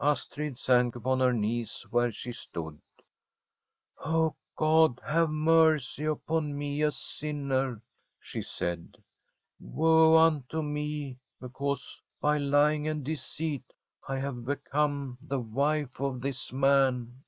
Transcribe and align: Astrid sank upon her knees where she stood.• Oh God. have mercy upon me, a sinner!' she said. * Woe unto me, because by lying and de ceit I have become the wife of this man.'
Astrid 0.00 0.56
sank 0.56 0.94
upon 0.94 1.18
her 1.18 1.32
knees 1.32 1.84
where 1.90 2.12
she 2.12 2.30
stood.• 2.30 2.74
Oh 3.98 4.36
God. 4.54 5.00
have 5.04 5.30
mercy 5.30 6.04
upon 6.04 6.56
me, 6.56 6.80
a 6.82 6.92
sinner!' 6.92 7.82
she 8.30 8.40
said. 8.40 9.02
* 9.32 9.58
Woe 9.58 10.16
unto 10.16 10.62
me, 10.62 11.18
because 11.40 12.00
by 12.20 12.38
lying 12.38 12.86
and 12.86 13.04
de 13.04 13.16
ceit 13.16 13.64
I 14.06 14.18
have 14.18 14.44
become 14.44 15.18
the 15.20 15.40
wife 15.40 15.98
of 16.00 16.20
this 16.20 16.52
man.' 16.52 17.24